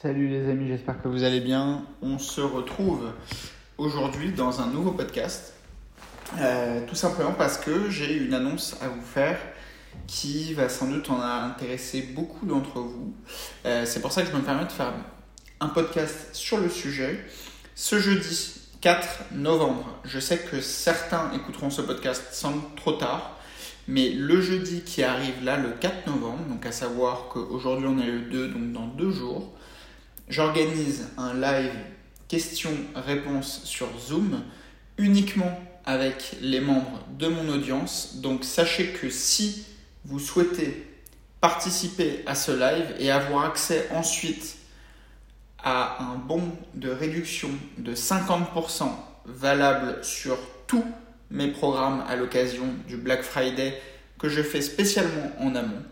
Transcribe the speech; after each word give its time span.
Salut 0.00 0.28
les 0.28 0.48
amis, 0.48 0.68
j'espère 0.68 1.02
que 1.02 1.08
vous 1.08 1.24
allez 1.24 1.40
bien. 1.40 1.84
On 2.02 2.20
se 2.20 2.40
retrouve 2.40 3.10
aujourd'hui 3.78 4.30
dans 4.30 4.60
un 4.60 4.68
nouveau 4.68 4.92
podcast. 4.92 5.54
Euh, 6.38 6.86
tout 6.86 6.94
simplement 6.94 7.32
parce 7.32 7.58
que 7.58 7.90
j'ai 7.90 8.16
une 8.16 8.32
annonce 8.32 8.76
à 8.80 8.86
vous 8.86 9.02
faire 9.02 9.40
qui 10.06 10.54
va 10.54 10.68
sans 10.68 10.86
doute 10.86 11.10
en 11.10 11.20
intéresser 11.20 12.02
beaucoup 12.14 12.46
d'entre 12.46 12.78
vous. 12.78 13.12
Euh, 13.66 13.84
c'est 13.86 14.00
pour 14.00 14.12
ça 14.12 14.22
que 14.22 14.30
je 14.30 14.36
me 14.36 14.42
permets 14.42 14.66
de 14.66 14.70
faire 14.70 14.92
un 15.58 15.68
podcast 15.68 16.28
sur 16.32 16.58
le 16.58 16.68
sujet. 16.68 17.18
Ce 17.74 17.98
jeudi 17.98 18.54
4 18.80 19.32
novembre, 19.32 19.98
je 20.04 20.20
sais 20.20 20.38
que 20.38 20.60
certains 20.60 21.32
écouteront 21.32 21.70
ce 21.70 21.82
podcast 21.82 22.22
sans 22.30 22.54
trop 22.76 22.92
tard. 22.92 23.36
Mais 23.88 24.10
le 24.10 24.40
jeudi 24.40 24.82
qui 24.82 25.02
arrive 25.02 25.42
là, 25.42 25.56
le 25.56 25.70
4 25.70 26.06
novembre, 26.06 26.44
donc 26.48 26.64
à 26.66 26.70
savoir 26.70 27.30
qu'aujourd'hui 27.30 27.88
on 27.88 27.98
est 27.98 28.06
le 28.06 28.20
2, 28.20 28.48
donc 28.50 28.72
dans 28.72 28.86
deux 28.86 29.10
jours, 29.10 29.52
j'organise 30.28 31.08
un 31.16 31.34
live 31.34 31.74
questions-réponses 32.28 33.62
sur 33.64 33.88
Zoom 33.98 34.42
uniquement 34.98 35.58
avec 35.84 36.36
les 36.40 36.60
membres 36.60 37.04
de 37.18 37.28
mon 37.28 37.48
audience. 37.48 38.16
Donc 38.16 38.44
sachez 38.44 38.88
que 38.88 39.08
si 39.08 39.64
vous 40.04 40.18
souhaitez 40.18 40.86
participer 41.40 42.22
à 42.26 42.34
ce 42.34 42.52
live 42.52 42.94
et 42.98 43.10
avoir 43.10 43.44
accès 43.44 43.88
ensuite 43.94 44.56
à 45.62 46.02
un 46.02 46.16
bon 46.16 46.42
de 46.74 46.90
réduction 46.90 47.50
de 47.78 47.94
50% 47.94 48.90
valable 49.24 49.98
sur 50.02 50.38
tous 50.66 50.84
mes 51.30 51.48
programmes 51.48 52.04
à 52.08 52.16
l'occasion 52.16 52.66
du 52.86 52.96
Black 52.96 53.22
Friday 53.22 53.80
que 54.18 54.28
je 54.28 54.42
fais 54.42 54.60
spécialement 54.62 55.30
en 55.40 55.54
amont, 55.54 55.82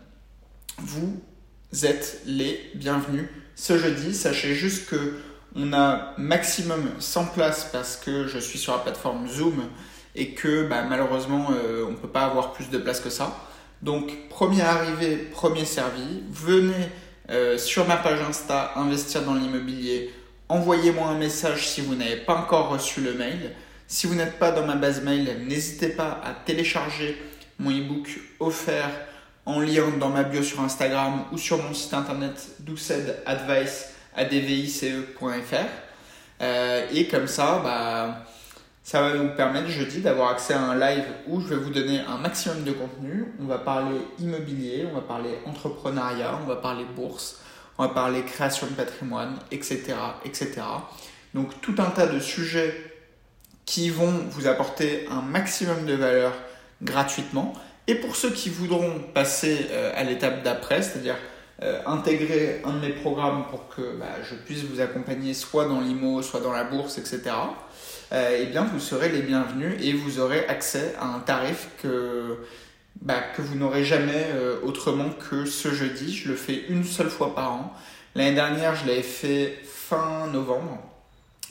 vous 0.77 1.21
êtes 1.83 2.21
les 2.25 2.71
bienvenus 2.75 3.25
ce 3.55 3.77
jeudi. 3.77 4.13
Sachez 4.13 4.53
juste 4.53 4.89
que 4.89 5.15
on 5.55 5.73
a 5.73 6.13
maximum 6.17 6.91
100 6.99 7.25
places 7.27 7.69
parce 7.71 7.97
que 7.97 8.27
je 8.27 8.37
suis 8.37 8.59
sur 8.59 8.73
la 8.73 8.79
plateforme 8.79 9.27
Zoom 9.27 9.63
et 10.15 10.31
que 10.31 10.67
bah, 10.67 10.83
malheureusement 10.87 11.47
euh, 11.51 11.85
on 11.87 11.91
ne 11.91 11.95
peut 11.95 12.07
pas 12.07 12.25
avoir 12.25 12.53
plus 12.53 12.69
de 12.69 12.77
places 12.77 12.99
que 12.99 13.09
ça. 13.09 13.37
Donc 13.81 14.29
premier 14.29 14.61
arrivé, 14.61 15.15
premier 15.15 15.65
servi. 15.65 16.23
Venez 16.31 16.89
euh, 17.29 17.57
sur 17.57 17.87
ma 17.87 17.97
page 17.97 18.19
Insta 18.21 18.73
investir 18.75 19.23
dans 19.23 19.35
l'immobilier. 19.35 20.11
Envoyez-moi 20.49 21.07
un 21.07 21.17
message 21.17 21.67
si 21.67 21.81
vous 21.81 21.95
n'avez 21.95 22.17
pas 22.17 22.35
encore 22.35 22.69
reçu 22.69 23.01
le 23.01 23.13
mail. 23.13 23.51
Si 23.87 24.07
vous 24.07 24.15
n'êtes 24.15 24.39
pas 24.39 24.51
dans 24.51 24.65
ma 24.65 24.75
base 24.75 25.01
mail, 25.01 25.45
n'hésitez 25.47 25.89
pas 25.89 26.21
à 26.23 26.33
télécharger 26.33 27.17
mon 27.59 27.71
ebook 27.71 28.19
offert 28.39 28.89
en 29.47 29.59
lien 29.61 29.89
dans 29.97 30.09
ma 30.09 30.23
bio 30.23 30.43
sur 30.43 30.59
Instagram 30.61 31.23
ou 31.31 31.37
sur 31.37 31.63
mon 31.63 31.73
site 31.73 31.93
internet 31.93 32.49
doucedadvice.advice.fr. 32.59 35.55
Euh, 36.41 36.85
et 36.93 37.07
comme 37.07 37.27
ça, 37.27 37.61
bah, 37.63 38.25
ça 38.83 39.01
va 39.01 39.13
nous 39.15 39.29
permettre 39.29 39.69
jeudi 39.69 40.01
d'avoir 40.01 40.31
accès 40.31 40.53
à 40.53 40.61
un 40.61 40.77
live 40.77 41.05
où 41.27 41.39
je 41.39 41.47
vais 41.47 41.55
vous 41.55 41.69
donner 41.69 42.01
un 42.01 42.17
maximum 42.17 42.65
de 42.65 42.73
contenu. 42.73 43.33
On 43.41 43.45
va 43.45 43.57
parler 43.57 43.95
immobilier, 44.19 44.85
on 44.91 44.95
va 44.95 45.01
parler 45.01 45.39
entrepreneuriat, 45.45 46.37
on 46.43 46.45
va 46.45 46.57
parler 46.57 46.83
bourse, 46.95 47.39
on 47.77 47.83
va 47.83 47.89
parler 47.93 48.23
création 48.23 48.67
de 48.67 48.73
patrimoine, 48.73 49.39
etc. 49.51 49.93
etc. 50.25 50.55
Donc 51.33 51.61
tout 51.61 51.75
un 51.77 51.89
tas 51.89 52.07
de 52.07 52.19
sujets 52.19 52.75
qui 53.65 53.89
vont 53.89 54.11
vous 54.29 54.47
apporter 54.47 55.07
un 55.09 55.21
maximum 55.21 55.85
de 55.85 55.93
valeur 55.93 56.33
gratuitement. 56.81 57.53
Et 57.87 57.95
pour 57.95 58.15
ceux 58.15 58.31
qui 58.31 58.49
voudront 58.49 58.99
passer 59.13 59.67
euh, 59.71 59.91
à 59.95 60.03
l'étape 60.03 60.43
d'après, 60.43 60.81
c'est-à-dire 60.81 61.15
euh, 61.63 61.81
intégrer 61.85 62.61
un 62.65 62.73
de 62.73 62.79
mes 62.79 62.89
programmes 62.89 63.45
pour 63.49 63.69
que 63.69 63.95
bah, 63.97 64.05
je 64.29 64.35
puisse 64.35 64.63
vous 64.63 64.81
accompagner 64.81 65.33
soit 65.33 65.65
dans 65.65 65.79
l'IMO, 65.79 66.21
soit 66.21 66.41
dans 66.41 66.51
la 66.51 66.65
bourse, 66.65 66.97
etc., 66.97 67.21
euh, 68.13 68.39
eh 68.41 68.45
bien 68.45 68.63
vous 68.63 68.79
serez 68.79 69.09
les 69.09 69.21
bienvenus 69.21 69.75
et 69.81 69.93
vous 69.93 70.19
aurez 70.19 70.45
accès 70.47 70.95
à 70.99 71.07
un 71.07 71.19
tarif 71.19 71.69
que, 71.81 72.37
bah, 73.01 73.21
que 73.35 73.41
vous 73.41 73.55
n'aurez 73.55 73.83
jamais 73.83 74.27
autrement 74.63 75.09
que 75.09 75.45
ce 75.45 75.69
jeudi. 75.73 76.13
Je 76.13 76.29
le 76.29 76.35
fais 76.35 76.63
une 76.69 76.83
seule 76.85 77.09
fois 77.09 77.35
par 77.35 77.51
an. 77.51 77.73
L'année 78.15 78.35
dernière, 78.35 78.75
je 78.75 78.87
l'avais 78.87 79.03
fait 79.03 79.59
fin 79.65 80.27
novembre 80.27 80.77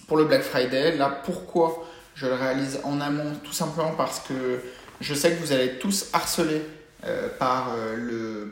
pour 0.06 0.16
le 0.16 0.24
Black 0.24 0.42
Friday. 0.42 0.96
Là, 0.96 1.10
pourquoi 1.24 1.86
je 2.14 2.26
le 2.26 2.34
réalise 2.34 2.80
en 2.84 3.00
amont? 3.02 3.34
Tout 3.44 3.52
simplement 3.52 3.92
parce 3.96 4.20
que 4.20 4.60
je 5.00 5.14
sais 5.14 5.32
que 5.32 5.40
vous 5.40 5.52
allez 5.52 5.78
tous 5.78 6.08
harceler 6.12 6.62
euh, 7.06 7.28
par 7.38 7.72
euh, 7.74 7.96
le, 7.96 8.50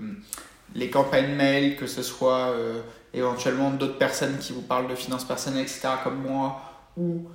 les 0.74 0.90
campagnes 0.90 1.34
mail, 1.34 1.76
que 1.76 1.86
ce 1.86 2.02
soit 2.02 2.50
euh, 2.50 2.80
éventuellement 3.14 3.70
d'autres 3.70 3.98
personnes 3.98 4.38
qui 4.38 4.52
vous 4.52 4.62
parlent 4.62 4.88
de 4.88 4.94
finances 4.94 5.24
personnelles, 5.24 5.62
etc., 5.62 5.88
comme 6.02 6.22
moi, 6.22 6.60
ou 6.96 7.26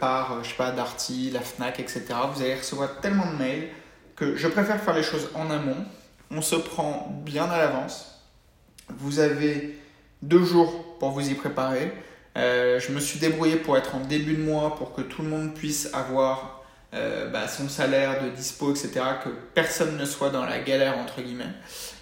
par, 0.00 0.44
je 0.44 0.50
sais 0.50 0.54
pas, 0.54 0.70
Darty, 0.70 1.30
la 1.32 1.40
FNAC, 1.40 1.80
etc. 1.80 2.04
Vous 2.32 2.40
allez 2.40 2.54
recevoir 2.54 3.00
tellement 3.00 3.32
de 3.32 3.36
mails 3.36 3.68
que 4.14 4.36
je 4.36 4.46
préfère 4.46 4.80
faire 4.80 4.94
les 4.94 5.02
choses 5.02 5.28
en 5.34 5.50
amont. 5.50 5.84
On 6.30 6.40
se 6.40 6.54
prend 6.54 7.12
bien 7.24 7.50
à 7.50 7.58
l'avance. 7.58 8.22
Vous 8.96 9.18
avez 9.18 9.76
deux 10.22 10.44
jours 10.44 10.98
pour 11.00 11.10
vous 11.10 11.28
y 11.28 11.34
préparer. 11.34 11.92
je 12.36 12.92
me 12.92 13.00
suis 13.00 13.18
débrouillé 13.18 13.56
pour 13.56 13.76
être 13.76 13.96
en 13.96 14.00
début 14.00 14.34
de 14.34 14.42
mois 14.42 14.76
pour 14.76 14.94
que 14.94 15.02
tout 15.02 15.22
le 15.22 15.28
monde 15.28 15.52
puisse 15.52 15.92
avoir 15.92 16.64
euh, 16.96 17.28
bah, 17.28 17.46
son 17.46 17.68
salaire 17.68 18.22
de 18.24 18.30
dispo, 18.30 18.70
etc., 18.70 18.90
que 19.22 19.28
personne 19.54 19.96
ne 19.96 20.04
soit 20.04 20.30
dans 20.30 20.44
la 20.44 20.58
galère, 20.60 20.96
entre 20.98 21.20
guillemets. 21.20 21.44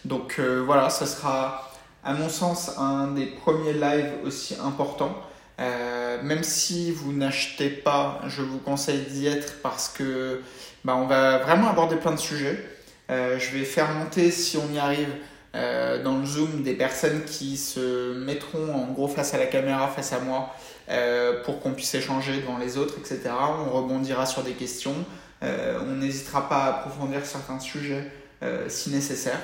Donc 0.05 0.37
euh, 0.39 0.63
voilà, 0.65 0.89
ce 0.89 1.05
sera, 1.05 1.73
à 2.05 2.15
mon 2.15 2.29
sens, 2.29 2.71
un 2.79 3.09
des 3.09 3.27
premiers 3.27 3.73
lives 3.73 4.13
aussi 4.25 4.57
importants. 4.63 5.17
Euh, 5.61 6.23
même 6.23 6.43
si 6.43 6.93
vous 6.93 7.13
n'achetez 7.13 7.71
pas, 7.71 8.21
je 8.29 8.43
vous 8.43 8.59
conseille 8.59 9.03
d'y 9.11 9.27
être 9.27 9.61
parce 9.63 9.89
que 9.89 10.43
bah, 10.85 10.97
on 10.97 11.07
va 11.07 11.39
vraiment 11.39 11.71
aborder 11.71 11.97
plein 11.97 12.13
de 12.13 12.19
sujets. 12.19 12.65
je 13.09 13.51
vais 13.57 13.65
faire 13.65 13.91
monter, 13.95 14.31
si 14.31 14.57
on 14.57 14.73
y 14.73 14.79
arrive, 14.79 15.11
dans 15.55 16.19
le 16.19 16.27
Zoom 16.27 16.63
des 16.63 16.75
personnes 16.75 17.23
qui 17.25 17.57
se 17.57 18.15
mettront 18.15 18.75
en 18.75 18.93
gros 18.93 19.07
face 19.09 19.35
à 19.35 19.39
la 19.39 19.47
caméra, 19.47 19.89
face 19.89 20.13
à 20.13 20.19
moi, 20.19 20.53
euh, 20.91 21.43
pour 21.45 21.61
qu'on 21.61 21.73
puisse 21.73 21.95
échanger 21.95 22.41
devant 22.41 22.59
les 22.59 22.77
autres, 22.77 22.95
etc. 22.99 23.31
On 23.67 23.71
rebondira 23.71 24.27
sur 24.27 24.43
des 24.43 24.53
questions. 24.53 24.95
Euh, 25.43 25.79
on 25.83 25.97
n'hésitera 25.97 26.47
pas 26.47 26.65
à 26.65 26.69
approfondir 26.71 27.25
certains 27.25 27.59
sujets 27.59 28.11
euh, 28.43 28.69
si 28.69 28.91
nécessaire. 28.91 29.39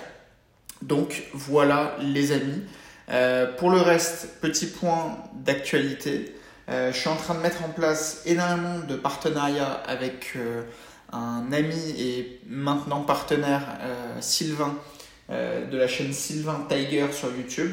Donc 0.83 1.25
voilà 1.33 1.97
les 2.01 2.33
amis. 2.33 2.63
pour 3.59 3.71
le 3.71 3.81
reste, 3.81 4.41
petit 4.41 4.67
point 4.67 5.19
d'actualité. 5.35 6.35
je 6.69 6.93
suis 6.93 7.09
en 7.09 7.17
train 7.17 7.35
de 7.35 7.41
mettre 7.41 7.65
en 7.65 7.69
place 7.69 8.23
énormément 8.25 8.79
de 8.79 8.95
partenariats 8.95 9.83
avec 9.87 10.39
un 11.13 11.53
ami 11.53 11.95
et 11.99 12.41
maintenant 12.47 13.03
partenaire 13.03 13.63
Sylvain 14.21 14.75
de 15.31 15.77
la 15.77 15.87
chaîne 15.87 16.13
Sylvain 16.13 16.67
Tiger 16.69 17.07
sur 17.13 17.29
YouTube. 17.35 17.71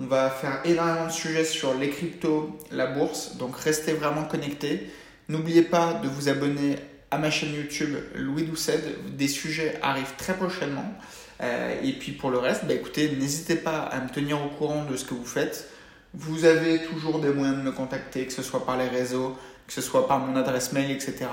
On 0.00 0.06
va 0.06 0.30
faire 0.30 0.60
énormément 0.64 1.06
de 1.06 1.12
sujets 1.12 1.44
sur 1.44 1.74
les 1.74 1.90
cryptos, 1.90 2.58
la 2.72 2.86
bourse, 2.86 3.36
donc 3.36 3.56
restez 3.56 3.92
vraiment 3.92 4.24
connectés. 4.24 4.90
N'oubliez 5.28 5.62
pas 5.62 5.94
de 6.02 6.08
vous 6.08 6.28
abonner 6.28 6.76
à 7.10 7.18
ma 7.18 7.30
chaîne 7.30 7.54
YouTube 7.54 7.94
Louis 8.16 8.42
Doucet, 8.42 8.80
des 9.16 9.28
sujets 9.28 9.78
arrivent 9.82 10.14
très 10.18 10.34
prochainement. 10.34 10.92
Euh, 11.40 11.80
et 11.82 11.92
puis 11.92 12.12
pour 12.12 12.30
le 12.30 12.38
reste, 12.38 12.64
bah 12.64 12.74
écoutez, 12.74 13.10
n'hésitez 13.16 13.56
pas 13.56 13.78
à 13.78 14.00
me 14.00 14.08
tenir 14.08 14.44
au 14.44 14.48
courant 14.48 14.84
de 14.84 14.96
ce 14.96 15.04
que 15.04 15.14
vous 15.14 15.24
faites. 15.24 15.70
Vous 16.12 16.44
avez 16.44 16.82
toujours 16.82 17.20
des 17.20 17.30
moyens 17.30 17.58
de 17.58 17.62
me 17.62 17.72
contacter, 17.72 18.26
que 18.26 18.32
ce 18.32 18.42
soit 18.42 18.64
par 18.66 18.76
les 18.76 18.88
réseaux, 18.88 19.36
que 19.66 19.72
ce 19.72 19.80
soit 19.80 20.06
par 20.06 20.18
mon 20.18 20.36
adresse 20.36 20.72
mail, 20.72 20.90
etc. 20.90 21.26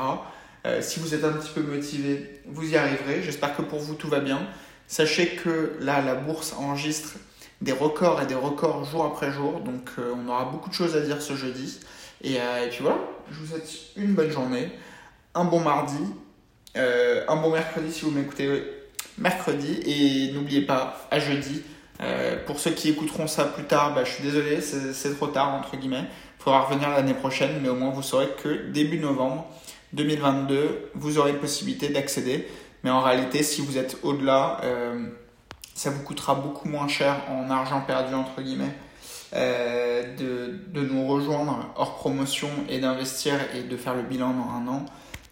Euh, 0.66 0.82
si 0.82 1.00
vous 1.00 1.14
êtes 1.14 1.24
un 1.24 1.34
petit 1.34 1.52
peu 1.54 1.62
motivé, 1.62 2.42
vous 2.46 2.72
y 2.72 2.78
arriverez. 2.78 3.22
J'espère 3.24 3.56
que 3.56 3.62
pour 3.62 3.80
vous 3.80 3.96
tout 3.96 4.08
va 4.08 4.20
bien. 4.20 4.40
Sachez 4.92 5.38
que 5.38 5.78
là, 5.80 6.02
la 6.02 6.16
bourse 6.16 6.52
enregistre 6.52 7.14
des 7.62 7.72
records 7.72 8.22
et 8.22 8.26
des 8.26 8.36
records 8.36 8.84
jour 8.84 9.06
après 9.06 9.32
jour. 9.32 9.62
Donc 9.62 9.90
euh, 9.98 10.14
on 10.14 10.28
aura 10.28 10.44
beaucoup 10.44 10.70
de 10.70 10.74
choses 10.74 10.98
à 10.98 11.00
dire 11.00 11.22
ce 11.22 11.34
jeudi. 11.34 11.80
Euh, 12.26 12.66
et, 12.66 12.68
puis 12.68 12.80
voilà, 12.82 12.98
je 13.32 13.40
vous 13.40 13.46
souhaite 13.46 13.72
une 13.96 14.16
bonne 14.16 14.30
journée, 14.30 14.70
un 15.34 15.46
bon 15.46 15.62
mardi, 15.62 16.04
euh, 16.76 17.24
un 17.30 17.38
bon 17.38 17.52
mercredi 17.52 17.90
si 17.90 18.04
vous 18.04 18.12
m'écoutez 18.12 18.64
mercredi. 19.18 19.80
Et 19.86 20.34
n'oubliez 20.34 20.64
pas, 20.64 21.08
à 21.10 21.20
jeudi. 21.20 21.62
pour 22.46 22.60
ceux 22.60 22.72
qui 22.72 22.90
écouteront 22.90 23.28
ça 23.28 23.46
plus 23.46 23.64
tard, 23.64 23.96
bah, 23.96 24.04
je 24.04 24.12
suis 24.12 24.24
désolé, 24.26 24.60
c'est 24.60 25.16
trop 25.16 25.28
tard 25.28 25.54
entre 25.54 25.78
guillemets. 25.78 26.04
Il 26.38 26.44
faudra 26.44 26.64
revenir 26.64 26.90
l'année 26.90 27.14
prochaine, 27.14 27.62
mais 27.62 27.70
au 27.70 27.76
moins 27.76 27.92
vous 27.92 28.04
saurez 28.04 28.28
que 28.44 28.70
début 28.74 29.00
novembre 29.00 29.48
2022, 29.94 30.90
vous 30.96 31.18
aurez 31.18 31.30
une 31.30 31.40
possibilité 31.40 31.88
d'accéder. 31.88 32.46
Mais 32.84 32.90
en 32.90 33.02
réalité, 33.02 33.44
si 33.44 33.62
vous 33.62 33.78
êtes 33.78 33.98
au-delà, 34.04 34.60
ça 35.76 35.90
vous 35.90 36.04
coûtera 36.04 36.36
beaucoup 36.36 36.68
moins 36.68 36.88
cher 36.88 37.22
en 37.30 37.50
argent 37.50 37.82
perdu, 37.82 38.14
entre 38.14 38.42
guillemets, 38.42 38.76
euh, 39.34 40.16
de, 40.16 40.60
de, 40.68 40.86
nous 40.86 41.08
rejoindre 41.08 41.72
hors 41.76 41.96
promotion 41.96 42.50
et 42.68 42.80
d'investir 42.80 43.34
et 43.56 43.64
de 43.64 43.78
faire 43.78 43.96
le 43.96 44.04
bilan 44.04 44.34
dans 44.34 44.50
un 44.52 44.68
an 44.68 44.86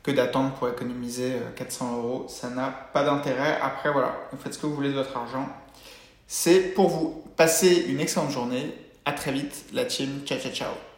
que 0.04 0.12
d'attendre 0.12 0.54
pour 0.54 0.70
économiser 0.70 1.34
400 1.56 1.86
euh, 1.86 1.98
euros. 1.98 2.26
Ça 2.30 2.50
n'a 2.50 2.70
pas 2.70 3.04
d'intérêt. 3.04 3.60
Après, 3.62 3.92
voilà, 3.92 4.16
vous 4.32 4.38
faites 4.38 4.54
ce 4.54 4.60
que 4.60 4.68
vous 4.68 4.76
voulez 4.76 4.90
de 4.90 4.96
votre 4.96 5.16
argent. 5.18 5.48
C'est 6.28 6.74
pour 6.74 6.90
vous. 6.90 7.24
passer 7.36 7.86
une 7.90 8.00
excellente 8.00 8.32
journée. 8.32 8.74
À 9.06 9.12
très 9.12 9.32
vite, 9.32 9.66
la 9.74 9.86
team. 9.86 10.22
Ciao, 10.26 10.40
ciao, 10.40 10.52
ciao. 10.52 10.89